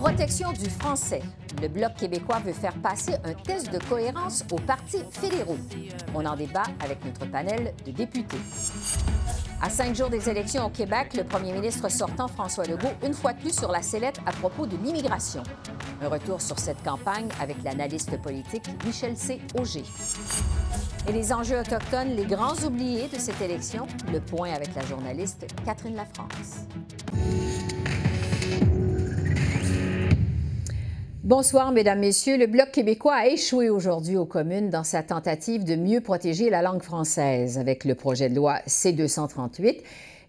[0.00, 1.20] Protection du français.
[1.60, 5.58] Le Bloc québécois veut faire passer un test de cohérence aux partis fédéraux.
[6.14, 8.38] On en débat avec notre panel de députés.
[9.60, 13.34] À cinq jours des élections au Québec, le premier ministre sortant François Legault, une fois
[13.34, 15.42] de plus sur la sellette à propos de l'immigration.
[16.00, 19.38] Un retour sur cette campagne avec l'analyste politique Michel C.
[19.58, 19.84] Auger.
[21.08, 25.46] Et les enjeux autochtones, les grands oubliés de cette élection, le point avec la journaliste
[25.66, 26.64] Catherine Lafrance.
[31.30, 32.36] Bonsoir, Mesdames, Messieurs.
[32.36, 36.60] Le Bloc québécois a échoué aujourd'hui aux communes dans sa tentative de mieux protéger la
[36.60, 37.56] langue française.
[37.56, 39.76] Avec le projet de loi C-238,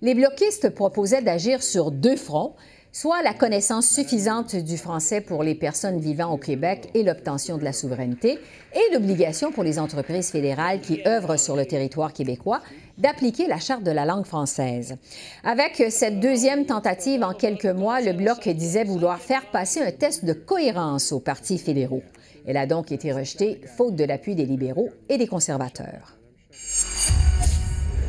[0.03, 2.55] les bloquistes proposaient d'agir sur deux fronts,
[2.91, 7.63] soit la connaissance suffisante du français pour les personnes vivant au Québec et l'obtention de
[7.63, 8.39] la souveraineté,
[8.73, 12.61] et l'obligation pour les entreprises fédérales qui œuvrent sur le territoire québécois
[12.97, 14.97] d'appliquer la Charte de la langue française.
[15.43, 20.25] Avec cette deuxième tentative en quelques mois, le Bloc disait vouloir faire passer un test
[20.25, 22.03] de cohérence aux partis fédéraux.
[22.45, 26.17] Elle a donc été rejetée, faute de l'appui des libéraux et des conservateurs.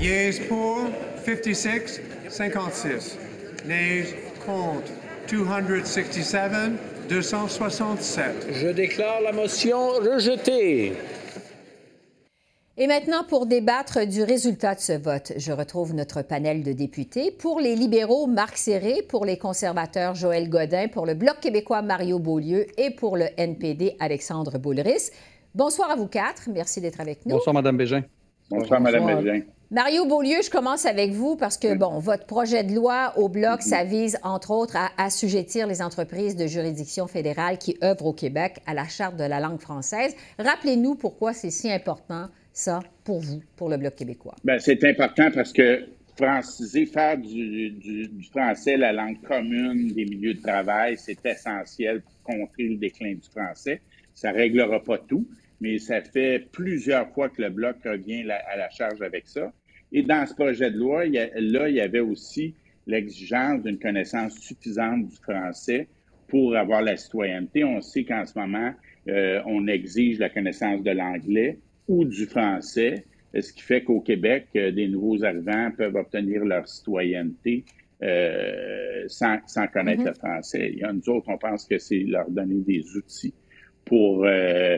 [0.00, 0.78] Yes pour
[1.24, 3.18] 56, 56.
[3.66, 4.90] Nays contre
[5.28, 8.24] 267, 267.
[8.52, 10.92] Je déclare la motion rejetée.
[12.78, 17.30] Et maintenant, pour débattre du résultat de ce vote, je retrouve notre panel de députés.
[17.30, 22.18] Pour les libéraux, Marc Serré, pour les conservateurs, Joël Godin, pour le Bloc québécois, Mario
[22.18, 25.10] Beaulieu et pour le NPD, Alexandre Boulris.
[25.54, 26.48] Bonsoir à vous quatre.
[26.50, 27.36] Merci d'être avec nous.
[27.36, 28.02] Bonsoir, Mme Bégin.
[28.50, 29.42] Bonsoir, Mme Bégin.
[29.72, 33.62] Mario Beaulieu, je commence avec vous parce que, bon, votre projet de loi au Bloc,
[33.62, 38.58] ça vise, entre autres, à assujettir les entreprises de juridiction fédérale qui œuvrent au Québec
[38.66, 40.14] à la Charte de la langue française.
[40.38, 44.34] Rappelez-nous pourquoi c'est si important, ça, pour vous, pour le Bloc québécois.
[44.44, 45.86] Bien, c'est important parce que
[46.18, 52.02] franciser, faire du, du, du, français la langue commune des milieux de travail, c'est essentiel
[52.02, 53.80] pour contrer le déclin du français.
[54.12, 55.26] Ça ne réglera pas tout,
[55.62, 59.50] mais ça fait plusieurs fois que le Bloc revient la, à la charge avec ça.
[59.92, 62.54] Et dans ce projet de loi, il y a, là, il y avait aussi
[62.86, 65.88] l'exigence d'une connaissance suffisante du français
[66.28, 67.62] pour avoir la citoyenneté.
[67.64, 68.72] On sait qu'en ce moment,
[69.08, 71.58] euh, on exige la connaissance de l'anglais
[71.88, 73.04] ou du français,
[73.38, 77.64] ce qui fait qu'au Québec, euh, des nouveaux arrivants peuvent obtenir leur citoyenneté
[78.02, 80.08] euh, sans, sans, connaître mm -hmm.
[80.08, 80.70] le français.
[80.72, 83.34] Il y a nous autres, on pense que c'est leur donner des outils
[83.84, 84.76] pour euh,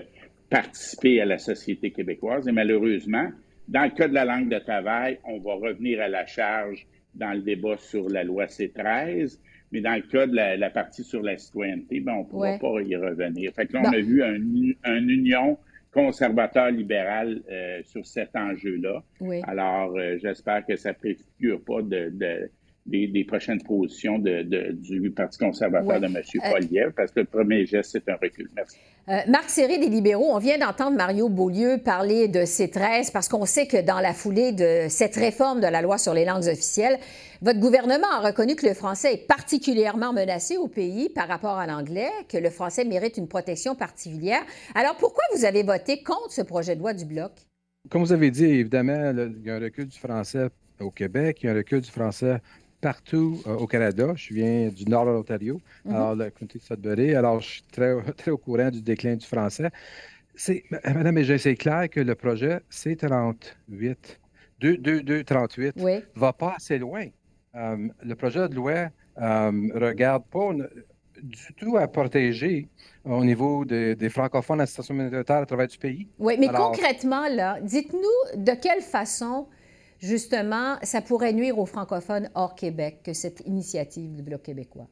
[0.50, 2.46] participer à la société québécoise.
[2.48, 3.28] Et malheureusement,
[3.68, 7.32] dans le cas de la langue de travail, on va revenir à la charge dans
[7.32, 9.38] le débat sur la loi C13,
[9.72, 12.52] mais dans le cas de la, la partie sur la citoyenneté, ben, on ne pourra
[12.52, 12.58] ouais.
[12.58, 13.52] pas y revenir.
[13.54, 14.38] Fait que là, on a vu un,
[14.84, 15.58] un union
[15.92, 19.02] conservateur-libéral euh, sur cet enjeu-là.
[19.20, 19.40] Oui.
[19.44, 22.50] Alors, euh, j'espère que ça ne préfigure pas de, de
[22.86, 26.00] des, des, prochaines positions de, de, du Parti conservateur ouais.
[26.00, 26.22] de M.
[26.52, 28.48] Poliev, parce que le premier geste, c'est un recul.
[28.54, 28.76] Merci.
[29.08, 33.44] Euh, Marc Serré des libéraux, on vient d'entendre Mario Beaulieu parler de C13 parce qu'on
[33.44, 36.98] sait que dans la foulée de cette réforme de la loi sur les langues officielles,
[37.42, 41.66] votre gouvernement a reconnu que le français est particulièrement menacé au pays par rapport à
[41.66, 44.40] l'anglais, que le français mérite une protection particulière.
[44.74, 47.32] Alors pourquoi vous avez voté contre ce projet de loi du Bloc?
[47.90, 50.48] Comme vous avez dit, évidemment, il y a un recul du français
[50.80, 52.40] au Québec, il y a un recul du français
[52.84, 54.06] partout euh, au Canada.
[54.14, 55.94] Je viens du nord de l'Ontario, mm -hmm.
[55.96, 57.08] alors le comté de Sudbury.
[57.20, 59.70] Alors, je suis très, très au courant du déclin du français.
[60.98, 63.96] Madame Égin, c'est clair que le projet C38,
[64.60, 65.96] 238, oui.
[66.24, 67.06] va pas assez loin.
[67.54, 68.78] Um, le projet de loi
[69.16, 69.56] um,
[69.86, 70.48] regarde pas
[71.36, 72.54] du tout à protéger
[73.18, 76.04] au niveau de, des francophones à la situation militaire à travers du pays.
[76.26, 79.36] Oui, mais Alors, concrètement, là, dites-nous de quelle façon
[79.98, 84.88] justement, ça pourrait nuire aux francophones hors Québec que cette initiative du Bloc québécois?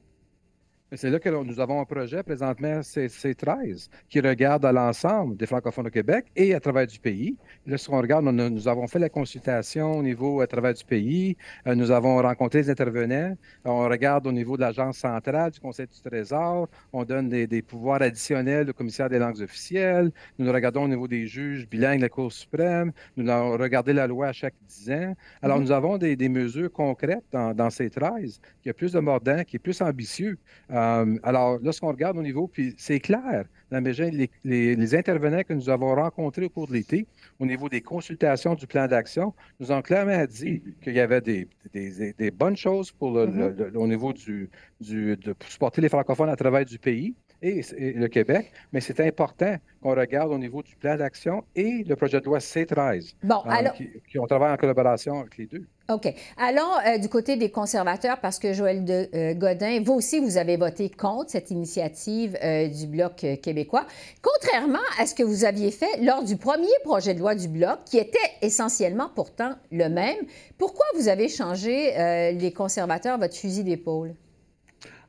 [0.94, 5.46] C'est là que nous avons un projet présentement, c'est C13, qui regarde à l'ensemble des
[5.46, 7.34] francophones au Québec et à travers du pays.
[7.66, 10.74] Là, si on regarde, on a, nous avons fait la consultation au niveau à travers
[10.74, 11.34] du pays.
[11.66, 13.34] Euh, nous avons rencontré les intervenants.
[13.64, 16.68] On regarde au niveau de l'Agence centrale du Conseil du Trésor.
[16.92, 20.12] On donne des, des, pouvoirs additionnels au commissaire des langues officielles.
[20.38, 22.92] Nous regardons au niveau des juges bilingues de la Cour suprême.
[23.16, 25.14] Nous avons regardé la loi à chaque 10 ans.
[25.40, 25.62] Alors, mmh.
[25.62, 29.56] nous avons des, des, mesures concrètes dans, dans C13 qui est plus de mordant, qui
[29.56, 30.36] est plus ambitieux.
[30.70, 35.68] Euh, Euh, alors, lorsqu'on regarde au niveau, puis c'est clair, les, les, intervenants que nous
[35.70, 37.06] avons rencontrés au cours de l'été,
[37.38, 41.48] au niveau des consultations du plan d'action, nous ont clairement dit qu'il y avait des,
[41.72, 43.76] des, bonnes choses pour mm-hmm.
[43.76, 44.50] au niveau du,
[44.80, 47.62] du, de supporter les francophones à travers du pays et,
[47.92, 52.20] le Québec, mais c'est important qu'on regarde au niveau du plan d'action et le projet
[52.20, 53.74] de loi C13, bon, euh, alors...
[53.74, 55.66] qui, ont travaillé en collaboration avec les deux.
[55.90, 56.14] OK.
[56.36, 60.36] Allons euh, du côté des conservateurs, parce que Joël de, euh, Godin, vous aussi, vous
[60.36, 62.38] avez voté contre cette initiative
[62.72, 63.86] du Bloc québécois,
[64.22, 67.80] contrairement à ce que vous aviez fait lors du premier projet de loi du Bloc,
[67.84, 70.18] qui était essentiellement pourtant le même.
[70.58, 74.14] Pourquoi vous avez changé, les conservateurs, votre fusil d'épaule?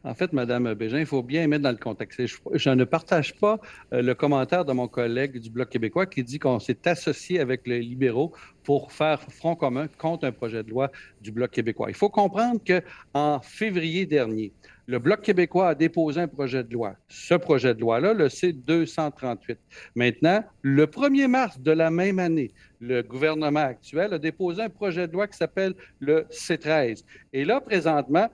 [0.05, 2.21] En fait, Madame Bégin, il faut bien mettre dans le contexte.
[2.53, 3.57] Je, ne partage pas
[3.93, 7.65] euh, le commentaire de mon collègue du Bloc québécois qui dit qu'on s'est associé avec
[7.65, 8.33] les libéraux
[8.65, 10.91] pour faire front commun contre un projet de loi
[11.21, 11.89] du Bloc québécois.
[11.89, 14.51] Il faut comprendre qu'en février dernier,
[14.87, 16.95] le Bloc québécois a déposé un projet de loi.
[17.07, 19.55] Ce projet de loi-là, le C-238.
[19.95, 22.51] Maintenant, le 1er mars de la même année,
[22.81, 27.05] le gouvernement actuel a déposé un projet de loi qui s'appelle le C-13.
[27.31, 28.29] Et là, présentement,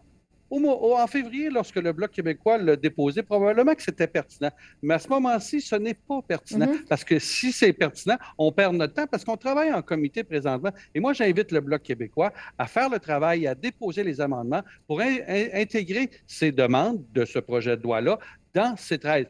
[0.51, 4.51] en février, lorsque le Bloc québécois l'a déposé, probablement que c'était pertinent.
[4.81, 6.67] Mais à ce moment-ci, ce n'est pas pertinent.
[6.67, 6.85] Mhm.
[6.87, 10.71] Parce que si c'est pertinent, on perd notre temps parce qu'on travaille en comité présentement.
[10.93, 15.01] Et moi, j'invite le Bloc québécois à faire le travail, à déposer les amendements pour
[15.01, 18.19] intégrer ces demandes de ce projet de loi-là
[18.53, 19.27] dans ces 13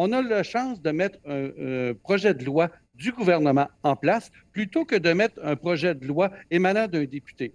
[0.00, 4.84] on a la chance de mettre un, projet de loi du gouvernement en place plutôt
[4.84, 7.54] que de mettre un projet de loi émanant d'un député.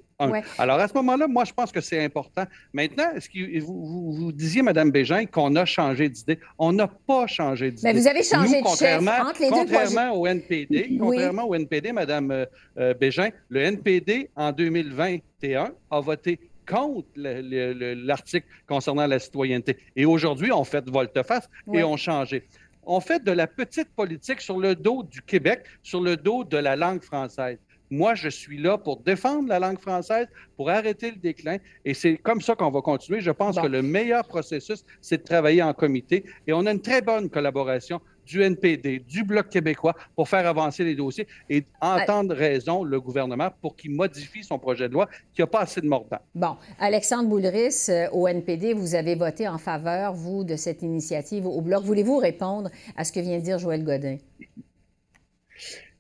[0.58, 2.46] Alors, à ce moment-là, moi, je pense que c'est important.
[2.72, 6.40] Maintenant, est-ce que vous, vous, disiez, Mme Bégin, qu'on a changé d'idée?
[6.58, 7.82] On n'a pas changé d'idée.
[7.84, 12.32] Mais vous avez changé de chef entre les contrairement Au NPD, Contrairement au NPD, Mme
[12.32, 12.46] euh,
[12.78, 19.78] euh, Bégin, le NPD, en 2021, a voté contre l'article concernant la citoyenneté.
[19.96, 22.44] Et aujourd'hui, on fait volte-face et on changé.
[22.86, 26.58] On fait de la petite politique sur le dos du Québec, sur le dos de
[26.58, 27.58] la langue française.
[27.90, 30.28] Moi, je suis là pour défendre la langue française,
[30.58, 31.58] pour arrêter le déclin.
[31.86, 33.22] Et c'est comme ça qu'on va continuer.
[33.22, 36.26] Je pense que le meilleur processus, c'est de travailler en comité.
[36.48, 40.84] Et on a une très bonne collaboration du NPD, du Bloc québécois pour faire avancer
[40.84, 45.42] les dossiers et entendre raison le gouvernement pour qu'il modifie son projet de loi qui
[45.42, 46.20] n'a pas assez de mordant.
[46.36, 51.46] Bon, Alexandre Boulris, euh, au NPD, vous avez voté en faveur, vous, de cette initiative
[51.46, 51.84] au Bloc.
[51.84, 54.18] Voulez-vous répondre à ce que vient de dire Joël Godin?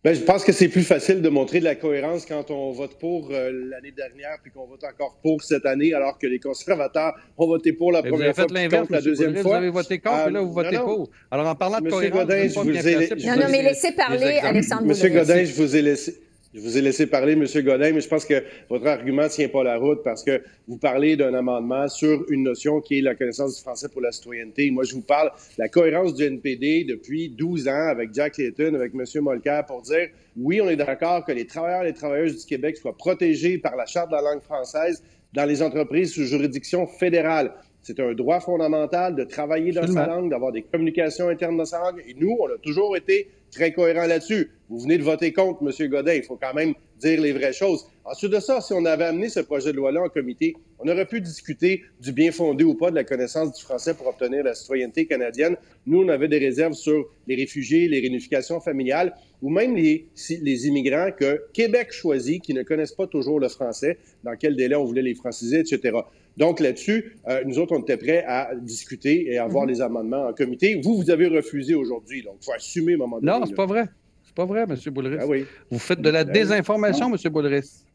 [0.04, 3.00] Ben, je pense que c'est plus facile de montrer de la cohérence quand on vote
[3.00, 7.14] pour euh, l'année dernière puis qu'on vote encore pour cette année, alors que les conservateurs
[7.38, 9.44] ont voté pour la première fois puis contre la deuxième fois.
[9.44, 11.10] Vous avez voté contre, et là, vous euh, votez pour.
[11.32, 13.26] Alors, en parlant de cohérence, Godin, je vous ai...
[13.26, 16.23] Non, non, mais laissez parler Alexandre Monsieur Godin, je vous ai laissé...
[16.54, 17.46] Je vous ai laissé parler, M.
[17.64, 20.78] Godin, mais je pense que votre argument ne tient pas la route parce que vous
[20.78, 24.70] parlez d'un amendement sur une notion qui est la connaissance du français pour la citoyenneté.
[24.70, 28.76] Moi, je vous parle de la cohérence du NPD depuis 12 ans avec Jack Layton,
[28.76, 29.04] avec M.
[29.24, 32.78] Molker, pour dire oui, on est d'accord que les travailleurs et les travailleuses du Québec
[32.78, 35.02] soient protégés par la Charte de la langue française
[35.34, 37.52] dans les entreprises sous juridiction fédérale.
[37.82, 41.80] C'est un droit fondamental de travailler dans sa langue, d'avoir des communications internes dans sa
[41.80, 42.02] langue.
[42.08, 44.52] Et nous, on a toujours été très cohérent là-dessus.
[44.74, 45.88] Vous venez de voter contre, M.
[45.88, 46.14] Godin.
[46.14, 47.86] Il faut quand même dire les vraies choses.
[48.06, 51.06] Ensuite de ça, si on avait amené ce projet de loi-là en comité, on aurait
[51.06, 54.56] pu discuter du bien fondé ou pas de la connaissance du français pour obtenir la
[54.56, 55.58] citoyenneté canadienne.
[55.86, 60.08] Nous, on avait des réserves sur les réfugiés, les réunifications familiales ou même les,
[60.42, 64.76] les immigrants que Québec choisit qui ne connaissent pas toujours le français, dans quel délai
[64.76, 66.00] on voulait les franciser, etc.
[66.36, 69.70] Donc là-dessus, euh, nous autres, on était prêts à discuter et à avoir mhm.
[69.70, 70.82] les amendements en comité.
[70.84, 73.32] Vous, vous avez refusé aujourd'hui, donc il faut assumer un moment donné.
[73.40, 73.86] Non, c'est pas vrai.
[74.34, 74.76] C'est pas vrai, M.
[74.92, 75.18] Boulris.
[75.20, 75.46] Ah oui.
[75.70, 77.32] Vous faites de la ben désinformation, M.
[77.32, 77.86] Boulris.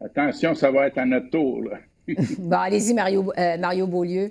[0.00, 1.68] Attention, ça va être à notre tour.
[2.38, 4.30] bon, allez-y, Mario, euh, Mario Beaulieu.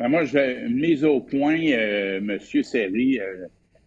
[0.00, 2.38] Ben moi, je mise au point, euh, M.
[2.64, 3.20] Serry,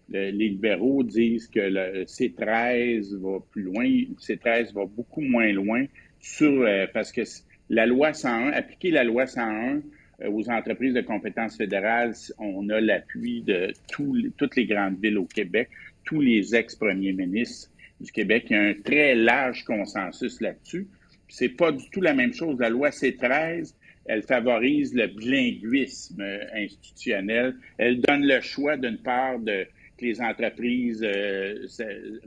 [0.08, 5.84] les libéraux disent que le C13 va plus loin, le C13 va beaucoup moins loin
[6.22, 7.22] sur parce que
[7.70, 9.82] la loi 101, appliquer la loi 101
[10.22, 15.26] euh, aux entreprises de compétences fédérales, on a l'appui de toutes les grandes villes au
[15.26, 15.70] Québec,
[16.10, 17.70] tous les ex-premiers ministres
[18.02, 18.46] du Québec.
[18.50, 20.88] Il y a un très large consensus là-dessus.
[21.28, 22.60] C'est pas du tout la même chose.
[22.60, 23.76] La loi C13,
[24.06, 26.24] elle favorise le bilinguisme
[26.56, 27.56] institutionnel.
[27.78, 29.68] Elle donne le choix, d'une part, de,
[30.00, 31.68] que les entreprises euh,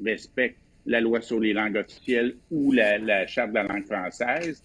[0.05, 4.63] respectent la loi sur les langues officielles ou la, la charte de la langue française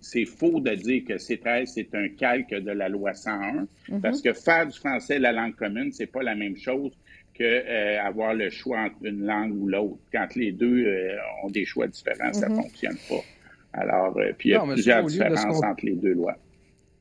[0.00, 4.00] c'est faux de dire que C13, c'est un calque de la loi 101, mhm.
[4.00, 6.92] parce que faire du français la langue commune, c'est pas la même chose
[7.34, 9.98] que euh, avoir le choix entre une langue ou l'autre.
[10.12, 12.56] Quand les deux euh, ont des choix différents, ça mhm.
[12.56, 13.22] fonctionne pas.
[13.72, 16.36] Alors, euh, puis il y a plusieurs différences entre les deux lois.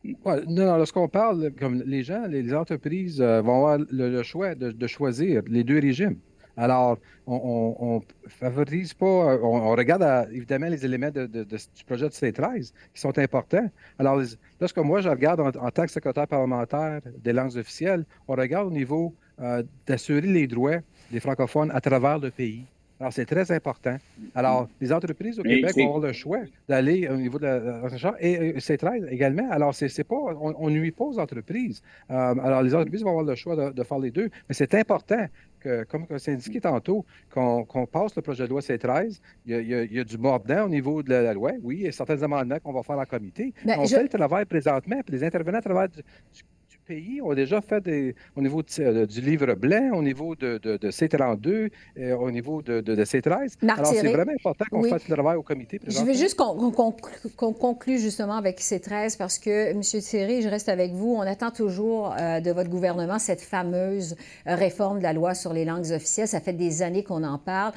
[0.04, 4.88] non, non, lorsqu'on parle, comme les gens, les, entreprises euh, vont avoir le, choix de,
[4.88, 6.18] choisir les deux régimes.
[6.58, 6.98] Alors,
[7.28, 13.02] on ne favorise pas, on, regarde évidemment les éléments de, du projet de C13 qui
[13.02, 13.70] sont importants.
[13.98, 14.22] Alors,
[14.60, 18.72] lorsque moi je regarde en, tant que secrétaire parlementaire des langues officielles, on regarde au
[18.72, 20.80] niveau euh, d'assurer les droits
[21.12, 22.66] des francophones à travers le pays.
[23.02, 23.98] Alors, c'est très important.
[24.36, 28.60] Alors, les entreprises au Québec vont avoir le choix d'aller au niveau de la et
[28.60, 29.50] c'est très également.
[29.50, 31.82] Alors, c'est pas, on ne nuit pas aux entreprises.
[32.12, 35.26] Euh, alors, les entreprises vont avoir le choix de, faire les deux, mais c'est important
[35.60, 39.20] que, comme c'est indiqué tantôt, qu'on passe le projet de loi C13.
[39.48, 41.54] Il y, a, du mordant au niveau de la, loi.
[41.64, 43.52] Oui, il y a certains amendements qu'on va faire en comité.
[43.66, 46.44] Ben, on fait le travail présentement, puis les intervenants travaillent du,
[46.92, 50.60] pays ont déjà fait des, au niveau euh, du livre blanc, au niveau de,
[51.00, 53.54] C32, euh, au niveau de, C13.
[53.64, 55.80] Alors, c'est vraiment important qu'on fasse le travail au comité.
[55.88, 59.82] Je veux juste qu'on conclue justement avec C13 parce que, M.
[59.82, 61.16] Thierry, je reste avec vous.
[61.18, 65.66] On attend toujours euh, de votre gouvernement cette fameuse réforme de la loi sur les
[65.66, 66.28] langues officielles.
[66.28, 67.74] Ça fait des années qu'on en parle.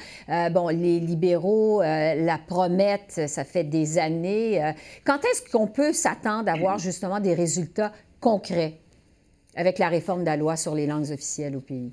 [0.51, 4.73] bon, les libéraux la promettent, ça fait des années.
[5.05, 8.79] quand est-ce qu'on peut s'attendre à voir justement des résultats concrets?
[9.55, 11.91] Avec la réforme de la loi sur les langues officielles au pays.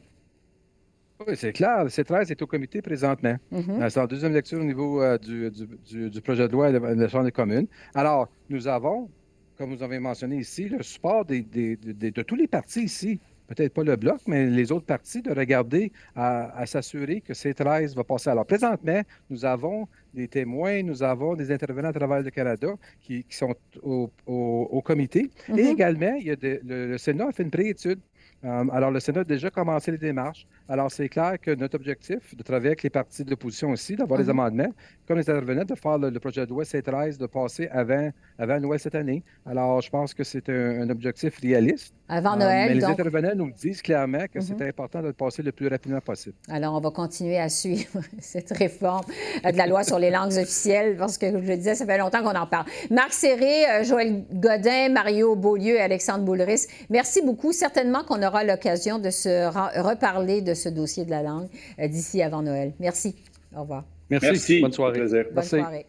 [1.26, 1.84] Oui, c'est clair.
[1.84, 3.36] Le C13 est au comité présentement.
[3.52, 3.90] Mm-hmm.
[3.90, 7.32] C'est en deuxième lecture au niveau euh, du, projet de loi de la Chambre des
[7.32, 7.68] communes.
[7.94, 9.08] Alors, nous avons,
[9.56, 13.20] comme vous avez mentionné ici, le support de tous les partis ici
[13.54, 18.04] peut-être pas le bloc, mais les autres partis, de regarder à, s'assurer que C13 va
[18.04, 18.30] passer.
[18.30, 23.24] Alors, présentement, nous avons des témoins, nous avons des intervenants à travers le Canada qui,
[23.30, 25.30] sont au, comité.
[25.48, 25.72] Et mm-hmm.
[25.72, 28.00] également, il y a le, Sénat a fait une préétude
[28.44, 30.46] euh, alors, le Sénat a déjà commencé les démarches.
[30.68, 34.18] Alors, c'est clair que notre objectif, de travailler avec les partis de l'opposition aussi, d'avoir
[34.18, 34.40] des mhm.
[34.40, 34.74] amendements,
[35.06, 38.80] comme les intervenants, de faire le, projet de loi C13, de passer avant, avant Noël
[38.80, 39.22] cette année.
[39.46, 41.94] Alors, je pense que c'est un, objectif réaliste.
[42.12, 44.68] Avant Noël, euh, Mais les intervenants nous disent clairement que c'est mhm.
[44.68, 46.34] important de le passer le plus rapidement possible.
[46.50, 49.06] Alors, on va continuer à suivre cette réforme
[49.42, 52.22] de la loi sur les langues officielles, parce que, je le disais, ça fait longtemps
[52.22, 52.66] qu'on en parle.
[52.90, 57.52] Marc Serré, euh, Joël Godin, Mario Beaulieu et Alexandre Boulris, merci beaucoup.
[57.52, 59.46] Certainement qu'on aura l'occasion de se
[59.80, 62.74] reparler de ce dossier de la langue euh, d'ici avant Noël.
[62.78, 63.16] Merci.
[63.56, 63.84] Au revoir.
[64.10, 64.60] Merci.
[64.60, 65.00] Bonne soirée.
[65.32, 65.86] Bonne soirée.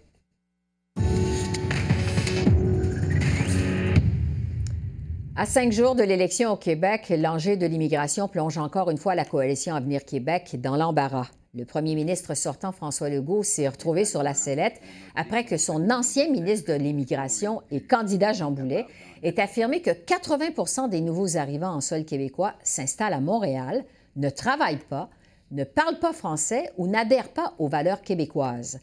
[5.35, 9.25] À cinq jours de l'élection au Québec, l'enjeu de l'immigration plonge encore une fois la
[9.25, 11.31] coalition Avenir Québec dans l'embarras.
[11.55, 14.79] Le premier ministre sortant, François Legault, s'est retrouvé sur la sellette
[15.15, 18.85] après que son ancien ministre de l'Immigration et candidat Jean Boulet
[19.23, 23.85] ait affirmé que 80% des nouveaux arrivants en sol québécois s'installent à Montréal,
[24.15, 25.09] ne travaillent pas,
[25.49, 28.79] ne parlent pas français ou n'adhèrent pas aux valeurs québécoises.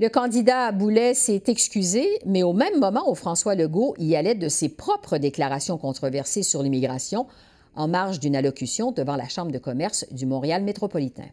[0.00, 4.46] Le candidat Boulet s'est excusé, mais au même moment où François Legault y allait de
[4.46, 7.26] ses propres déclarations controversées sur l'immigration
[7.74, 11.26] en marge d'une allocution devant la Chambre de commerce du Montréal métropolitain.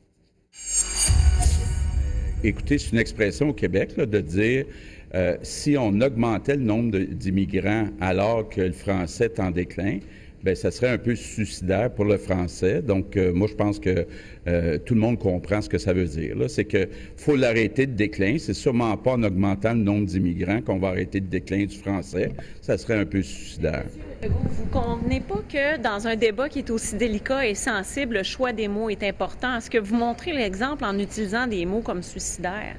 [2.43, 4.65] Écoutez, c'est une expression au Québec de dire
[5.13, 10.00] euh, si on augmentait le nombre d'immigrants alors que le français est en déclin,
[10.45, 12.81] bien, ça serait un peu suicidaire pour le français.
[12.81, 14.05] Donc, euh, moi, je pense que
[14.47, 16.35] euh, tout le monde comprend ce que ça veut dire.
[16.47, 16.87] C'est qu'il
[17.17, 18.37] faut l'arrêter de déclin.
[18.37, 22.31] C'est sûrement pas en augmentant le nombre d'immigrants qu'on va arrêter le déclin du français.
[22.61, 23.85] Ça serait un peu suicidaire.
[24.21, 28.23] Vous ne convenez pas que dans un débat qui est aussi délicat et sensible, le
[28.23, 29.57] choix des mots est important?
[29.57, 32.75] Est-ce que vous montrez l'exemple en utilisant des mots comme suicidaire?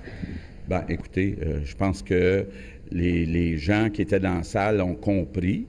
[0.68, 2.46] Bien, écoutez, euh, je pense que
[2.92, 5.66] les, les, gens qui étaient dans la salle ont compris.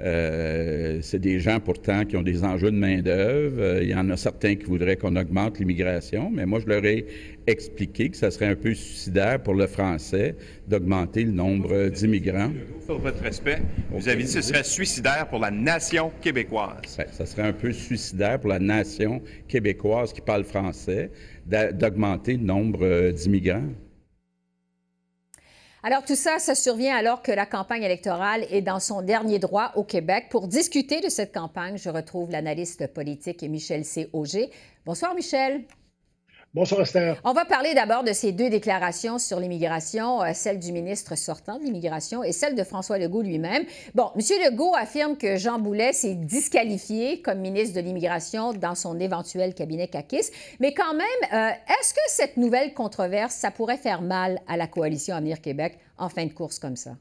[0.00, 3.60] Euh, c'est des gens pourtant qui ont des enjeux de main-d'œuvre.
[3.60, 6.84] Euh, il y en a certains qui voudraient qu'on augmente l'immigration, mais moi, je leur
[6.84, 7.06] ai
[7.48, 10.36] expliqué que ça serait un peu suicidaire pour le français
[10.68, 12.52] d'augmenter le nombre d'immigrants.
[12.86, 16.96] Pour votre respect, vous avez dit que ce serait suicidaire pour la nation québécoise.
[16.96, 21.10] Ben, ça serait un peu suicidaire pour la nation québécoise qui parle français
[21.46, 23.64] d'augmenter le nombre d'immigrants.
[25.84, 29.70] Alors tout ça, ça survient alors que la campagne électorale est dans son dernier droit
[29.76, 30.26] au Québec.
[30.28, 34.10] Pour discuter de cette campagne, je retrouve l'analyste politique Michel C.
[34.12, 34.50] Auger.
[34.84, 35.62] Bonsoir Michel.
[36.54, 37.20] Bonsoir Esther.
[37.24, 41.58] On va parler d'abord de ces deux déclarations sur l'immigration, euh, celle du ministre sortant
[41.58, 43.64] de l'immigration et celle de François Legault lui-même.
[43.94, 44.22] Bon, M.
[44.46, 49.88] Legault affirme que Jean Boulet s'est disqualifié comme ministre de l'immigration dans son éventuel cabinet
[49.88, 54.56] CACIS, mais quand même, euh, est-ce que cette nouvelle controverse, ça pourrait faire mal à
[54.56, 56.96] la coalition Avenir Québec en fin de course comme ça?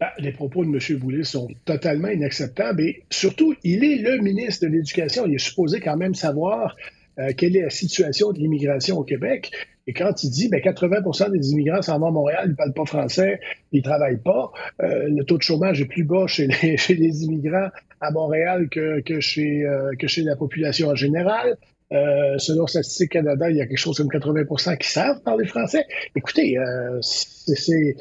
[0.00, 0.98] Ben, les propos de M.
[0.98, 5.24] Boulet sont totalement inacceptables et surtout, il est le ministre de l'Éducation.
[5.26, 6.76] Il est supposé quand même savoir
[7.18, 9.50] euh, quelle est la situation de l'immigration au Québec?
[9.86, 12.74] Et quand il dit ben, 80% des immigrants s'en vont à Montréal, ils ne parlent
[12.74, 13.40] pas français,
[13.72, 16.94] ils ne travaillent pas, euh, le taux de chômage est plus bas chez les, chez
[16.94, 17.68] les immigrants
[18.00, 21.56] à Montréal que, que, chez, euh, que chez la population en général.
[21.90, 25.86] Euh, selon Statistique Canada, il y a quelque chose comme 80% qui savent parler français.
[26.14, 27.96] Écoutez, euh, c'est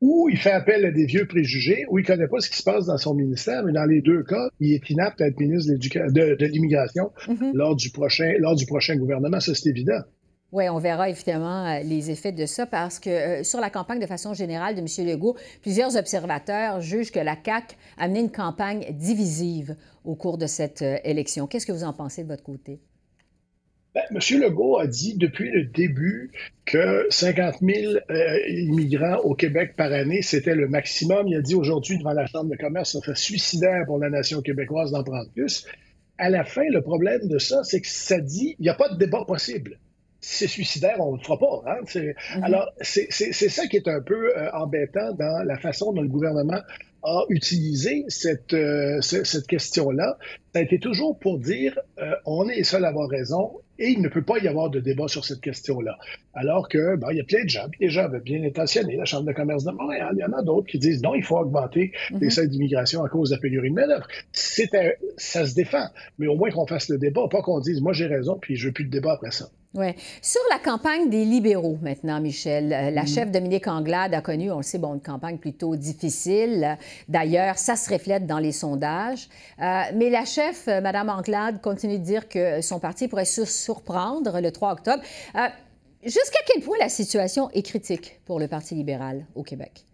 [0.00, 2.56] ou il fait appel à des vieux préjugés, ou il ne connaît pas ce qui
[2.56, 5.38] se passe dans son ministère, mais dans les deux cas, il est inapte à être
[5.38, 7.52] ministre de, de l'immigration mm-hmm.
[7.54, 10.00] lors, du prochain, lors du prochain gouvernement, ça c'est évident.
[10.56, 14.00] Oui, on verra évidemment euh, les effets de ça parce que euh, sur la campagne
[14.00, 15.06] de façon générale de M.
[15.06, 20.46] Legault, plusieurs observateurs jugent que la CAQ a mené une campagne divisive au cours de
[20.46, 21.46] cette euh, élection.
[21.46, 22.80] Qu'est-ce que vous en pensez de votre côté?
[23.94, 24.40] Ben, M.
[24.40, 26.32] Legault a dit depuis le début
[26.64, 27.92] que 50 000
[28.48, 31.28] immigrants au Québec par année, c'était le maximum.
[31.28, 34.40] Il a dit aujourd'hui devant la Chambre de commerce, ça fait suicidaire pour la nation
[34.40, 35.66] québécoise d'en prendre plus.
[36.16, 38.88] À la fin, le problème de ça, c'est que ça dit, il n'y a pas
[38.88, 39.78] de débat possible
[40.20, 41.62] c'est suicidaire, on ne le fera pas.
[41.66, 41.78] Hein?
[41.94, 42.44] Mhm.
[42.44, 46.60] Alors, c'est ça qui est un peu euh, embêtant dans la façon dont le gouvernement
[47.02, 50.18] a utilisé cette, euh, cette question-là.
[50.52, 54.00] Ça a été toujours pour dire euh, on est seul à avoir raison et il
[54.00, 55.98] ne peut pas y avoir de débat sur cette question-là.
[56.34, 59.26] Alors que, ben, il y a plein de gens, des gens bien intentionnés, la Chambre
[59.26, 61.92] de commerce de Montréal, il y en a d'autres qui disent non, il faut augmenter
[62.10, 62.30] les mhm.
[62.30, 64.08] seuils d'immigration à cause de la pénurie de main-d'œuvre.
[64.32, 65.86] Ça se défend,
[66.18, 68.66] mais au moins qu'on fasse le débat, pas qu'on dise moi j'ai raison, puis je
[68.66, 69.48] veux plus de débat après ça.
[69.76, 69.94] Oui.
[70.22, 73.06] Sur la campagne des libéraux maintenant, Michel, euh, la mm.
[73.06, 76.78] chef Dominique Anglade a connu, on le sait, bon, une campagne plutôt difficile.
[77.08, 79.28] D'ailleurs, ça se reflète dans les sondages.
[79.60, 83.44] Euh, mais la chef, euh, Mme Anglade, continue de dire que son parti pourrait se
[83.44, 85.02] surprendre le 3 octobre.
[86.02, 89.84] Jusqu'à quel point la situation est critique pour le Parti libéral au Québec?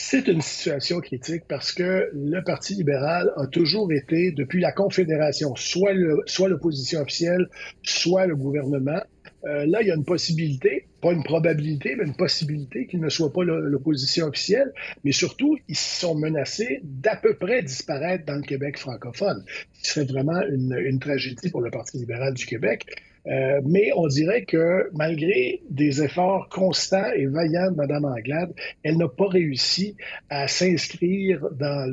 [0.00, 5.56] C'est une situation critique parce que le Parti libéral a toujours été, depuis la Confédération,
[5.56, 7.48] soit l'opposition officielle,
[7.82, 9.02] soit le gouvernement.
[9.44, 13.08] Euh, là, il y a une possibilité, pas une probabilité, mais une possibilité qu'il ne
[13.08, 18.42] soit pas l'opposition officielle, mais surtout, ils sont menacés d'à peu près disparaître dans le
[18.42, 19.44] Québec francophone,
[19.82, 22.86] ce serait vraiment une tragédie pour le Parti libéral du Québec.
[23.26, 28.52] Euh, mais on dirait que malgré des efforts constants et vaillants de Mme Anglade,
[28.82, 29.96] elle n'a pas réussi
[30.30, 31.90] à s'inscrire dans,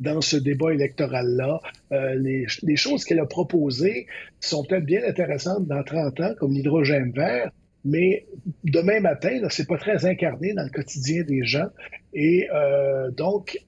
[0.00, 1.60] dans ce débat électoral-là.
[1.92, 4.06] Euh, les, choses qu'elle a proposées
[4.40, 7.50] sont peut-être bien intéressantes dans 30 ans, comme l'hydrogène vert,
[7.84, 8.26] mais
[8.64, 11.68] demain matin, c'est pas très incarné dans le quotidien des gens.
[12.12, 13.58] Et euh, donc,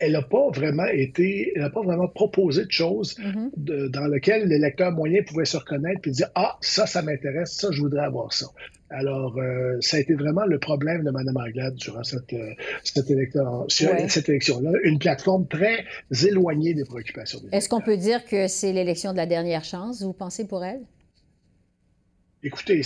[0.00, 3.90] elle n'a pas vraiment été, elle n'a pas vraiment proposé de choses mm-hmm.
[3.90, 7.80] dans lesquelles l'électeur moyen pouvait se reconnaître et dire Ah, ça, ça m'intéresse, ça, je
[7.80, 8.46] voudrais avoir ça.
[8.88, 12.50] Alors, euh, ça a été vraiment le problème de Mme Anglade durant cette, euh,
[12.82, 13.06] cette,
[14.08, 14.72] cette élection-là.
[14.82, 15.84] Une plateforme très
[16.26, 20.12] éloignée des préoccupations Est-ce qu'on peut dire que c'est l'élection de la dernière chance, vous
[20.12, 20.80] pensez, pour elle?
[22.42, 22.80] Écoutez,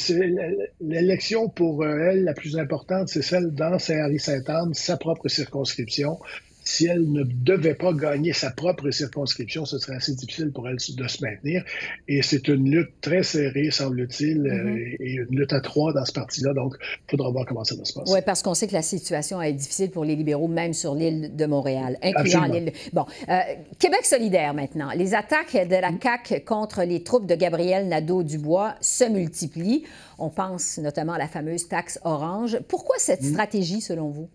[0.81, 6.19] l'élection pour euh, elle la plus importante, c'est celle dans Saint-Henri-Sainte-Anne, sa propre circonscription
[6.65, 10.77] si elle ne devait pas gagner sa propre circonscription, ce serait assez difficile pour elle
[10.77, 11.63] de se maintenir.
[12.09, 14.97] Et c'est une lutte très serrée, semble-t-il, euh, mm-hmm.
[15.01, 16.55] et une lutte à trois dans ce parti-là.
[16.55, 18.13] Donc, il faudra voir comment ça va se passer.
[18.13, 21.37] Oui, parce qu'on sait que la situation est difficile pour les libéraux, même sur l'île
[21.37, 22.73] de Montréal, incluant l'île.
[22.93, 23.41] Bon, euh,
[23.79, 24.91] Québec solidaire maintenant.
[24.97, 29.85] Les attaques de la CAQ contre les troupes de Gabriel Nadeau-Dubois se multiplient.
[30.19, 32.59] On pense notamment à la fameuse taxe orange.
[32.69, 33.31] Pourquoi cette mm.
[33.31, 34.29] stratégie, selon vous?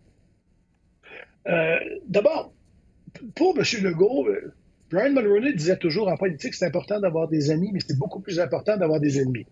[1.49, 2.53] Euh, d'abord,
[3.35, 3.63] pour M.
[3.83, 4.53] Legault, euh,
[4.91, 8.39] Brian Mulroney disait toujours en politique, c'est important d'avoir des amis, mais c'est beaucoup plus
[8.39, 9.45] important d'avoir des ennemis.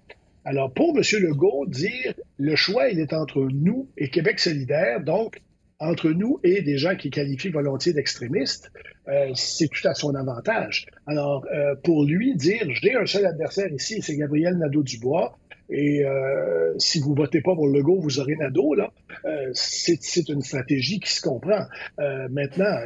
[0.46, 1.04] Alors, pour M.
[1.22, 5.42] Legault, dire le choix, il est entre nous et Québec solidaire, donc
[5.80, 8.72] entre nous et des gens qui qualifient volontiers d'extrémistes,
[9.08, 10.88] euh, c'est tout à son avantage.
[11.06, 11.46] Alors,
[11.84, 15.38] pour lui, dire j'ai un seul adversaire ici, c'est Gabriel Nadeau-Dubois,
[15.70, 18.92] et euh, si vous votez pas pour Legault, vous aurez Nadeau, là.
[19.26, 21.66] Euh, c'est une stratégie qui se comprend.
[22.00, 22.78] Euh, maintenant,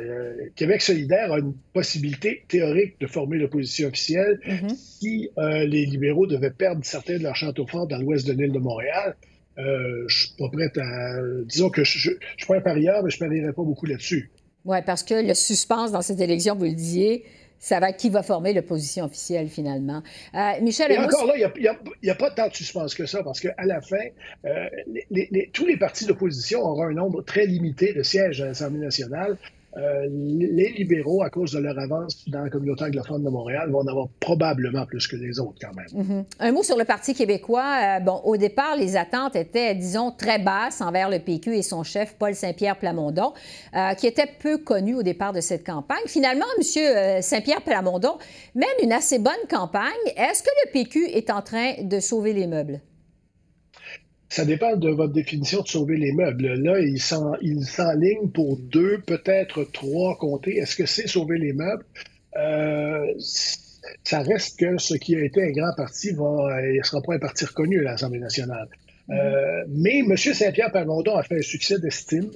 [0.55, 4.75] Québec solidaire a une possibilité théorique de former l'opposition officielle mm-hmm.
[4.75, 8.59] si les libéraux devaient perdre certains de leurs châteaux forts dans l'ouest de l'île de
[8.59, 9.15] Montréal.
[9.57, 11.19] Je suis pas prête à...
[11.45, 14.31] Disons que je, je, je suis pas un parieur, mais je parierais pas beaucoup là-dessus.
[14.65, 17.23] Oui, parce que le suspense dans cette élection, vous le disiez,
[17.61, 20.01] ça va qui va former l'opposition officielle finalement?
[20.33, 20.91] Euh, Michel.
[20.91, 23.79] Et encore là, il n'y a, pas tant de suspense que ça parce qu'à la
[23.81, 24.03] fin,
[24.45, 24.67] euh,
[25.53, 29.37] tous les partis d'opposition auront un nombre très limité de sièges à l'Assemblée nationale.
[29.77, 33.79] Euh, les libéraux, à cause de leur avance dans la communauté anglophone de Montréal, vont
[33.79, 35.87] en avoir probablement plus que les autres quand même.
[35.87, 36.25] Mm-hmm.
[36.39, 37.97] Un mot sur le Parti québécois.
[37.97, 41.83] Euh, bon, au départ, les attentes étaient, disons, très basses envers le PQ et son
[41.83, 43.33] chef, Paul Saint-Pierre Plamondon,
[43.75, 46.03] euh, qui était peu connu au départ de cette campagne.
[46.05, 47.21] Finalement, M.
[47.21, 48.17] Saint-Pierre Plamondon
[48.55, 49.83] mène une assez bonne campagne.
[50.17, 52.81] Est-ce que le PQ est en train de sauver les meubles?
[54.31, 56.53] Ça dépend de votre définition de sauver les meubles.
[56.53, 60.55] Là, il s'enligne pour deux, peut-être trois comtés.
[60.55, 61.83] Est-ce que c'est sauver les meubles?
[62.37, 63.13] Euh,
[64.05, 67.19] ça reste que ce qui a été un grand parti va, ne sera pas un
[67.19, 68.69] parti reconnu à l'Assemblée nationale.
[69.09, 70.15] Euh, mais M.
[70.15, 72.31] Saint-Pierre Plamondon a fait un succès d'estime.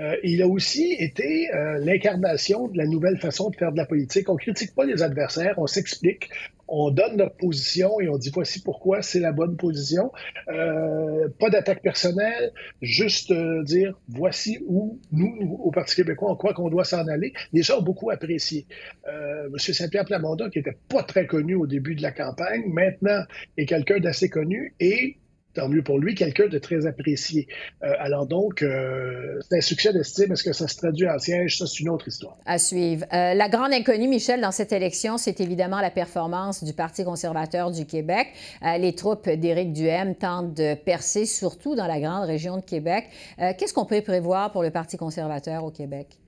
[0.00, 3.86] Euh, il a aussi été euh, l'incarnation de la nouvelle façon de faire de la
[3.86, 4.28] politique.
[4.28, 6.30] On critique pas les adversaires, on s'explique,
[6.66, 10.10] on donne notre position et on dit voici pourquoi c'est la bonne position.
[10.48, 12.52] Euh, pas d'attaque personnelle,
[12.82, 17.32] juste dire voici où nous, au Parti québécois, on croit qu'on doit s'en aller.
[17.52, 18.66] Les gens ont beaucoup apprécié.
[19.06, 19.56] M.
[19.58, 23.22] Saint-Pierre Plamondon, qui était pas très connu au début de la campagne, maintenant
[23.56, 25.18] est quelqu'un d'assez connu et
[25.54, 27.46] tant mieux pour lui, quelqu'un de très apprécié.
[27.82, 30.32] Euh, alors donc, euh, c'est un succès d'estime.
[30.32, 31.58] Est-ce que ça se traduit en siège?
[31.58, 32.36] Ça, c'est une autre histoire.
[32.44, 33.06] À suivre.
[33.12, 37.70] Euh, la grande inconnue, Michel, dans cette élection, c'est évidemment la performance du Parti conservateur
[37.70, 38.28] du Québec.
[38.62, 43.04] les troupes d'Éric Duhem tentent de percer, surtout dans la grande région de Québec.
[43.38, 46.18] Qu'est-ce qu'on peut prévoir pour le Parti conservateur au Québec?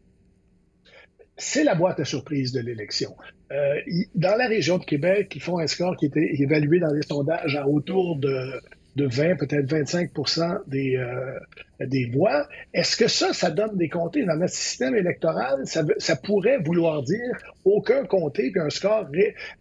[1.39, 3.15] c'est la boîte à surprise de l'élection.
[4.15, 7.57] dans la région de Québec, ils font un score qui était évalué dans les sondages
[7.57, 8.61] à autour de
[8.97, 10.11] de 20, peut-être 25
[10.67, 11.39] des, euh,
[11.87, 12.49] des voix.
[12.73, 15.61] Est-ce que ça, ça donne des comtés dans notre système électoral?
[15.67, 19.07] Ça, pourrait vouloir dire aucun comté puis un score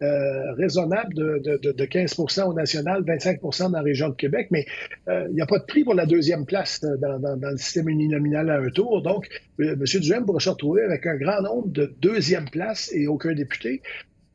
[0.02, 2.17] euh, raisonnable de, de, de, 15
[2.48, 4.65] au national, 25 dans la région de Québec, mais
[5.10, 7.58] euh, il n'y a pas de prix pour la deuxième place dans, dans, dans le
[7.58, 9.02] système uninominal à un tour.
[9.02, 9.28] Donc,
[9.60, 9.76] M.
[9.84, 13.82] Duhem pourrait se retrouver avec un grand nombre de deuxième places et aucun député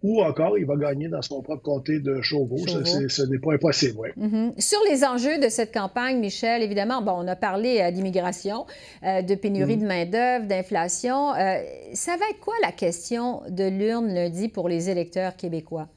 [0.02, 2.56] ou encore il va gagner dans son propre comté de Chauveau.
[2.66, 4.08] Ce n'est pas impossible, oui.
[4.18, 4.60] Mm-hmm.
[4.60, 8.66] Sur les enjeux de cette campagne, Michel, évidemment, bon, on a parlé euh, d'immigration,
[9.04, 9.88] euh, de pénurie de mm.
[9.88, 11.34] main-d'œuvre, d'inflation.
[11.34, 11.58] Euh,
[11.92, 15.88] ça va être quoi la question de l'urne lundi pour les électeurs québécois?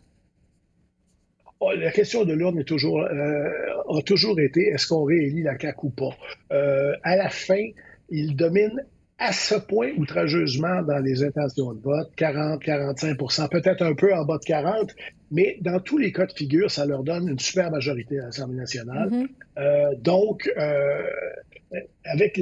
[1.62, 5.90] Oh, la question de l'urne toujours, a toujours été est-ce qu'on réélit la CAQ ou
[5.92, 6.18] pas?
[6.50, 7.70] à la fin,
[8.10, 8.84] il domine
[9.20, 14.26] à ce point outrageusement dans les intentions de vote, 40, 45% peut-être un peu en
[14.26, 14.92] bas de 40,
[15.32, 18.58] mais dans tous les cas de figure, ça leur donne une super majorité à l'Assemblée
[18.58, 19.10] nationale.
[19.10, 19.28] Mm-hmm.
[19.60, 21.04] euh, donc, euh,
[22.06, 22.40] avec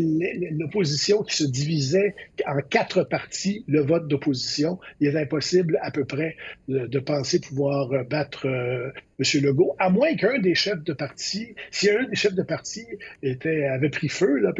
[0.52, 2.16] l'opposition qui se divisait
[2.46, 6.36] en quatre parties, le vote d'opposition, il est impossible à peu près
[6.68, 9.44] de, penser pouvoir battre euh, M.
[9.44, 12.86] Legault, à moins qu'un des chefs de parti, si un des chefs de parti
[13.22, 14.52] était, avait pris feu, là,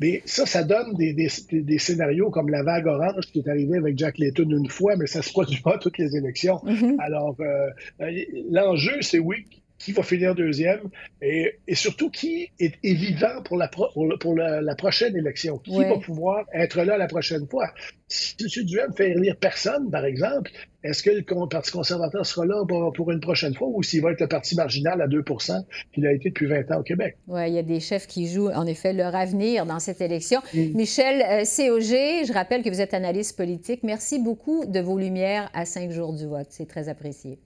[0.00, 3.98] mais ça, ça donne des, des, scénarios comme la vague orange qui est arrivée avec
[3.98, 6.56] Jack Layton une fois, mais ça se produit pas toutes les élections.
[6.64, 6.96] Mm-hmm.
[7.00, 9.46] Alors, euh, euh, l'enjeu, c'est oui,
[9.78, 10.90] qui va finir deuxième
[11.22, 16.82] et, surtout qui est, vivant pour, la, pour, la, prochaine élection, qui va pouvoir être
[16.82, 17.72] là la prochaine fois?
[18.08, 18.64] Si M.
[18.64, 20.50] Duhem fait élire personne, par exemple,
[20.82, 24.20] est-ce que le Parti conservateur sera là pour, une prochaine fois ou s'il va être
[24.20, 27.16] le parti marginal à 2% qu'il a été depuis 20 ans au Québec?
[27.26, 30.40] Oui, il y a des chefs qui jouent en effet leur avenir dans cette élection.
[30.54, 33.82] Michel euh, COG, je rappelle que vous êtes analyste politique.
[33.82, 36.48] Merci beaucoup de vos lumières à cinq jours du vote.
[36.50, 37.38] C'est très apprécié.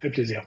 [0.00, 0.46] Fait plaisir.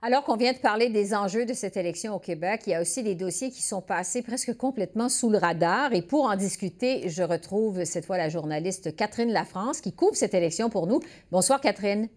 [0.00, 2.80] Alors qu'on vient de parler des enjeux de cette élection au Québec, il y a
[2.80, 5.92] aussi des dossiers qui sont passés presque complètement sous le radar.
[5.92, 10.34] Et pour en discuter, je retrouve cette fois la journaliste Catherine Lafrance qui couvre cette
[10.34, 11.00] élection pour nous.
[11.32, 12.08] Bonsoir Catherine.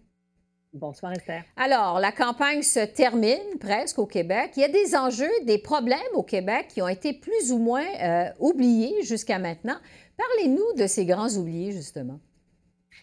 [0.72, 1.42] Bonsoir Esther.
[1.56, 4.52] Alors, la campagne se termine presque au Québec.
[4.56, 7.84] Il y a des enjeux, des problèmes au Québec qui ont été plus ou moins
[8.00, 9.76] euh, oubliés jusqu'à maintenant.
[10.16, 12.20] Parlez-nous de ces grands oubliés, justement.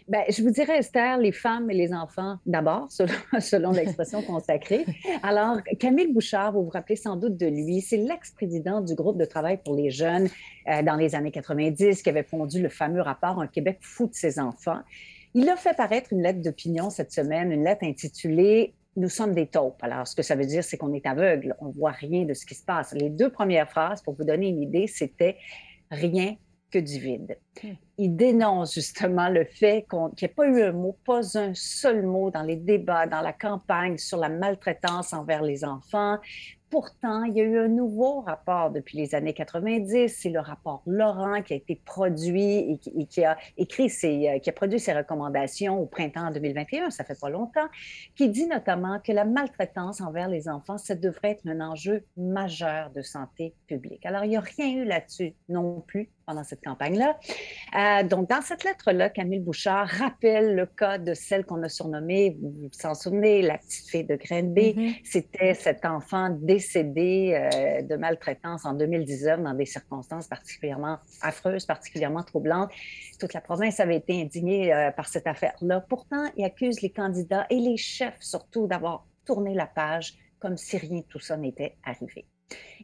[0.10, 2.88] Ben, je vous dirais, Esther, les femmes et les enfants d'abord,
[3.40, 4.84] selon, l'expression consacrée.
[5.22, 9.26] Alors, Camille Bouchard, vous vous rappelez sans doute de lui, c'est l'ex-président du groupe de
[9.26, 10.28] travail pour les jeunes
[10.68, 14.16] euh, dans les années 90 qui avait pondu le fameux rapport Un Québec fou de
[14.16, 14.80] ses enfants.
[15.36, 19.48] Il a fait paraître une lettre d'opinion cette semaine, une lettre intitulée nous sommes des
[19.48, 19.82] taupes.
[19.82, 22.34] Alors, ce que ça veut dire, c'est qu'on est aveugle, on ne voit rien de
[22.34, 22.94] ce qui se passe.
[22.94, 25.38] Les deux premières phrases, pour vous donner une idée, c'était
[25.90, 26.36] rien
[26.72, 27.38] que du vide.
[27.98, 32.04] Il dénonce justement le fait qu'il n'y ait pas eu un mot, pas un seul
[32.04, 36.20] mot dans les débats, dans la campagne sur la maltraitance envers les enfants,
[36.70, 40.08] Pourtant, il y a eu un nouveau rapport depuis les années 90.
[40.16, 44.52] C'est le rapport Laurent qui a été produit et qui, a écrit ses, euh, qui
[44.52, 47.68] a produit ses recommandations au printemps 2021, ça fait pas longtemps,
[48.16, 52.92] qui dit notamment que la maltraitance envers les enfants, ça devrait être un enjeu majeur
[52.92, 54.06] de santé publique.
[54.06, 57.18] Alors, il n'y a rien eu là-dessus non plus pendant cette campagne-là.
[57.76, 62.38] Euh, donc, dans cette lettre-là, Camille Bouchard rappelle le cas de celle qu'on a surnommée,
[62.42, 64.74] vous vous en souvenez, la petite fille de Grenby.
[64.74, 64.96] Mm-hmm.
[65.04, 72.24] C'était cet enfant décédé euh, de maltraitance en 2019 dans des circonstances particulièrement affreuses, particulièrement
[72.24, 72.72] troublantes.
[73.20, 75.82] Toute la province avait été indignée euh, par cette affaire-là.
[75.88, 80.78] Pourtant, il accuse les candidats et les chefs surtout d'avoir tourné la page comme si
[80.78, 82.26] rien de tout ça n'était arrivé.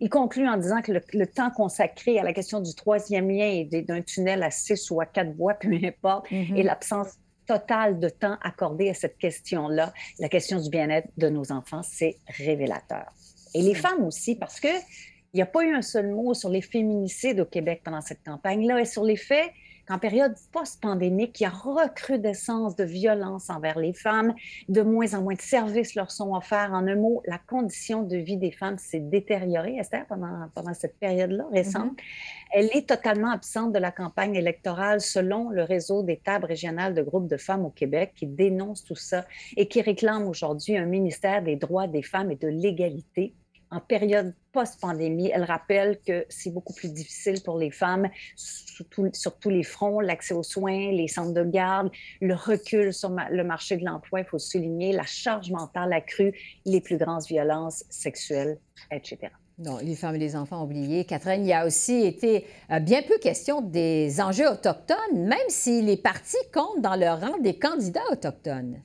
[0.01, 3.65] Il conclut en disant que le, temps consacré à la question du troisième lien et
[3.81, 6.57] d'un tunnel à six ou à quatre voies, peu importe, mm-hmm.
[6.57, 7.13] et l'absence
[7.47, 12.17] totale de temps accordé à cette question-là, la question du bien-être de nos enfants, c'est
[12.27, 13.05] révélateur.
[13.53, 16.49] Et les femmes aussi, parce que il n'y a pas eu un seul mot sur
[16.49, 19.51] les féminicides au Québec pendant cette campagne-là et sur les faits
[19.87, 24.33] qu'en période post-pandémique, il y a recrudescence de violence envers les femmes,
[24.69, 26.71] de moins en moins de services leur sont offerts.
[26.73, 30.97] En un mot, la condition de vie des femmes s'est détériorée, Esther, pendant, pendant cette
[30.99, 31.93] période-là récente.
[31.93, 32.51] Mm-hmm.
[32.53, 37.01] Elle est totalement absente de la campagne électorale selon le réseau des tables régionales de
[37.01, 39.25] groupes de femmes au Québec qui dénonce tout ça
[39.57, 43.35] et qui réclame aujourd'hui un ministère des droits des femmes et de l'égalité
[43.75, 49.49] en période post-pandémie, elle rappelle que c'est beaucoup plus difficile pour les femmes sur, tous
[49.49, 53.83] les fronts, l'accès aux soins, les centres de garde, le recul sur le marché de
[53.83, 56.33] l'emploi, il faut souligner, la charge mentale accrue,
[56.65, 58.57] les plus grandes violences sexuelles,
[58.91, 59.27] etc.
[59.57, 61.05] Non, les femmes et les enfants oubliés.
[61.05, 65.81] Catherine, il y a aussi été euh, bien peu question des enjeux autochtones, même si
[65.81, 68.81] les partis comptent dans le rang des candidats autochtones.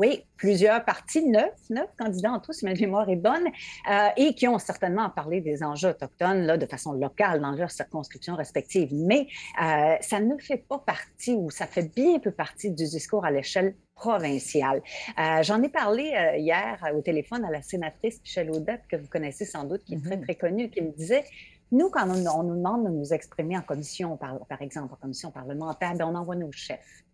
[0.00, 3.46] Oui, plusieurs partis, neuf, neuf candidats en tout, si ma mémoire est bonne,
[3.90, 7.70] euh, et qui ont certainement parlé des enjeux autochtones là, de façon locale dans leurs
[7.70, 8.94] circonscriptions respectives.
[8.94, 9.26] Mais
[9.62, 13.30] euh, ça ne fait pas partie, ou ça fait bien peu partie du discours à
[13.30, 14.80] l'échelle provinciale.
[15.18, 16.04] Euh, j'en ai parlé
[16.38, 20.02] hier au téléphone à la sénatrice Michelle Audette, que vous connaissez sans doute, qui est
[20.02, 20.22] très, mm-hmm.
[20.22, 21.24] très connue, qui me disait
[21.72, 25.30] nous, quand on, nous demande de nous exprimer en commission, par, par exemple en commission
[25.30, 27.04] parlementaire, bien, on envoie nos chefs.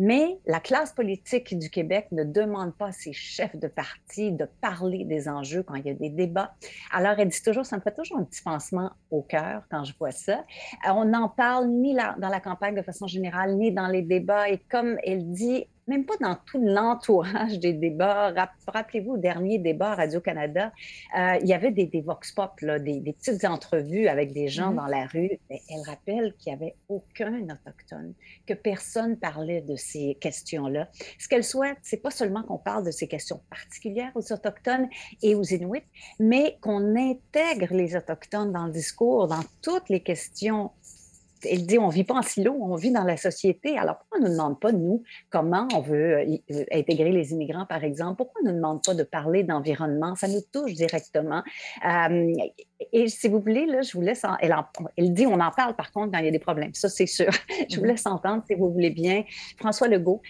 [0.00, 4.44] Mais la classe politique du Québec ne demande pas à ses chefs de parti de
[4.60, 6.54] parler des enjeux quand il y a des débats.
[6.92, 9.92] Alors, elle dit toujours, ça me fait toujours un petit pansement au cœur quand je
[9.98, 10.44] vois ça.
[10.86, 14.48] Euh, on n'en parle ni dans la campagne de façon générale, ni dans les débats.
[14.48, 18.32] Et comme elle dit, même pas dans tout l'entourage des débats.
[18.66, 20.72] Rappelez-vous, au dernier débat à Radio-Canada,
[21.16, 24.76] euh, il y avait des, vox pop, des, petites entrevues avec des gens mm-hmm.
[24.76, 25.30] dans la rue.
[25.50, 28.14] elle rappelle qu'il n'y avait aucun autochtone,
[28.46, 30.88] que personne parlait de ces questions-là.
[31.18, 34.88] Ce qu'elle souhaite, c'est pas seulement qu'on parle de ces questions particulières aux autochtones
[35.22, 35.84] et aux Inuits,
[36.20, 40.70] mais qu'on intègre les autochtones dans le discours, dans toutes les questions
[41.44, 43.78] elle dit on vit pas en silo, on vit dans la société.
[43.78, 47.32] Alors pourquoi on ne nous demande pas, nous, comment on veut euh, euh, intégrer les
[47.32, 48.16] immigrants, par exemple?
[48.16, 50.14] Pourquoi on ne nous demande pas de parler d'environnement?
[50.14, 51.42] Ça nous touche directement.
[51.86, 52.32] Euh,
[52.92, 54.24] et si vous voulez, là, je vous laisse.
[54.40, 56.74] elle, dit on en parle par contre quand il y a des problèmes.
[56.74, 57.30] Ça, c'est sûr.
[57.70, 57.88] je vous mhm.
[57.88, 59.24] laisse entendre, si vous voulez bien.
[59.56, 60.22] François Legault,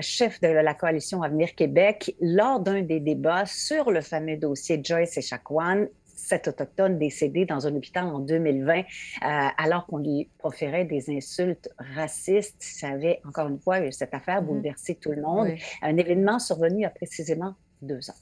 [0.00, 5.16] chef de la coalition Avenir Québec, lors d'un des débats sur le fameux dossier Joyce
[5.16, 5.88] et Chakwan,
[6.26, 8.82] cet autochtone décédé dans un hôpital en 2020 euh,
[9.22, 12.56] alors qu'on lui proférait des insultes racistes.
[12.58, 14.46] Ça avait, encore une fois, cette affaire mm-hmm.
[14.46, 15.48] bouleversé tout le monde.
[15.82, 18.14] Un événement survenu il y a précisément deux ans.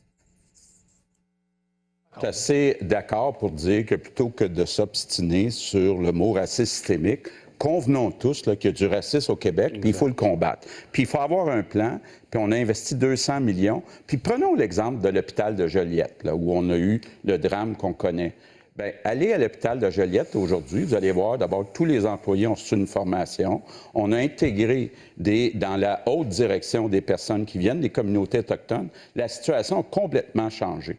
[2.17, 6.67] Je suis assez d'accord pour dire que plutôt que de s'obstiner sur le mot racisme
[6.67, 10.67] systémique, convenons tous qu'il y a du racisme au Québec, puis il faut le combattre.
[10.93, 13.83] Puis il faut avoir un plan, puis on a investi 200 millions.
[14.07, 17.93] Puis prenons l'exemple de l'hôpital de Joliette, là, où on a eu le drame qu'on
[17.93, 18.35] connaît.
[18.77, 22.55] Bien, allez à l'hôpital de Joliette aujourd'hui, vous allez voir d'abord tous les employés ont
[22.55, 23.62] reçu une formation.
[23.95, 28.88] On a intégré des, dans la haute direction des personnes qui viennent des communautés autochtones.
[29.14, 30.99] La situation a complètement changé.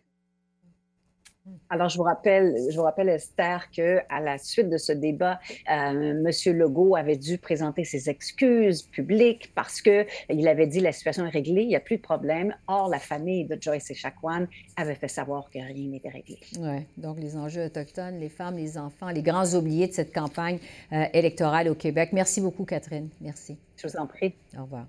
[1.70, 6.24] Alors, je vous rappelle, je vous rappelle, Esther, qu'à la suite de ce débat, euh,
[6.26, 6.58] M.
[6.58, 11.64] Legault avait dû présenter ses excuses publiques parce qu'il avait dit la situation est réglée,
[11.64, 12.56] il n'y a plus de problème.
[12.68, 16.38] Or, la famille de Joyce et Chakwan avait fait savoir que rien n'était réglé.
[16.60, 20.60] Oui, donc les enjeux autochtones, les femmes, les enfants, les grands oubliés de cette campagne
[20.94, 22.10] euh, électorale au Québec.
[22.14, 23.10] Merci beaucoup, Catherine.
[23.22, 23.58] Merci.
[23.78, 24.34] Je vous en prie.
[24.58, 24.86] Au revoir.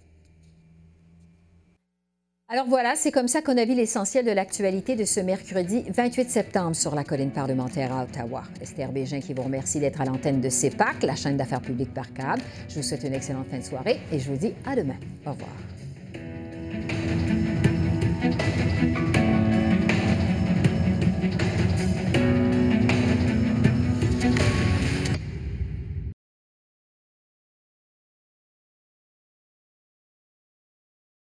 [2.49, 6.31] Alors voilà, c'est comme ça qu'on a vu l'essentiel de l'actualité de ce mercredi 28
[6.31, 8.45] septembre sur la colline parlementaire à Ottawa.
[8.63, 12.13] Esther Bégin qui vous remercie d'être à l'antenne de CEPAC, la chaîne d'affaires publiques par
[12.13, 12.43] câble.
[12.69, 14.95] Je vous souhaite une excellente fin de soirée et je vous dis à demain.
[15.27, 15.51] Au revoir.